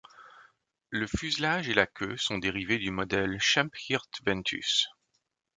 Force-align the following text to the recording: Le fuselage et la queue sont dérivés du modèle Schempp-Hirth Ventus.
Le 0.89 1.05
fuselage 1.05 1.69
et 1.69 1.75
la 1.75 1.85
queue 1.85 2.17
sont 2.17 2.39
dérivés 2.39 2.79
du 2.79 2.89
modèle 2.89 3.39
Schempp-Hirth 3.39 4.21
Ventus. 4.25 4.87